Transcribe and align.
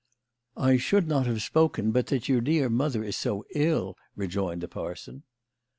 "I 0.57 0.77
should 0.77 1.07
not 1.07 1.27
have 1.27 1.43
spoken, 1.43 1.91
but 1.91 2.07
that 2.07 2.27
your 2.27 2.41
dear 2.41 2.69
mother 2.69 3.03
is 3.03 3.15
so 3.15 3.45
ill," 3.53 3.95
rejoined 4.15 4.61
the 4.61 4.67
parson. 4.67 5.21